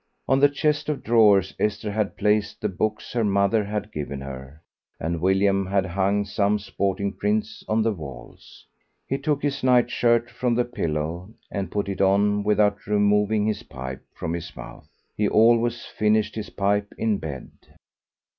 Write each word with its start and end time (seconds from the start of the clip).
On 0.27 0.39
the 0.39 0.49
chest 0.49 0.89
of 0.89 1.03
drawers 1.03 1.53
Esther 1.59 1.91
had 1.91 2.17
placed 2.17 2.59
the 2.59 2.67
books 2.69 3.13
her 3.13 3.23
mother 3.23 3.63
had 3.63 3.91
given 3.91 4.19
her, 4.19 4.59
and 4.99 5.21
William 5.21 5.67
had 5.67 5.85
hung 5.85 6.25
some 6.25 6.57
sporting 6.57 7.13
prints 7.13 7.63
on 7.67 7.83
the 7.83 7.91
walls. 7.91 8.65
He 9.07 9.19
took 9.19 9.43
his 9.43 9.61
night 9.63 9.91
shirt 9.91 10.27
from 10.31 10.55
the 10.55 10.65
pillow 10.65 11.29
and 11.51 11.69
put 11.71 11.87
it 11.87 12.01
on 12.01 12.43
without 12.43 12.87
removing 12.87 13.45
his 13.45 13.61
pipe 13.61 14.01
from 14.15 14.33
his 14.33 14.55
mouth. 14.55 14.89
He 15.15 15.29
always 15.29 15.85
finished 15.85 16.33
his 16.33 16.49
pipe 16.49 16.91
in 16.97 17.19
bed. 17.19 17.51